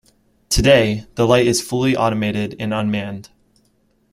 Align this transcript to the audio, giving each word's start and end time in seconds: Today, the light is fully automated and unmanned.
Today, 0.49 1.05
the 1.13 1.27
light 1.27 1.45
is 1.45 1.61
fully 1.61 1.95
automated 1.95 2.55
and 2.59 2.73
unmanned. 2.73 3.29